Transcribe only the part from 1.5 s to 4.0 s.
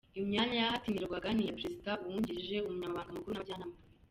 perezida, umwungirije, umunyamabanga mukuru n’abajyanama babiri.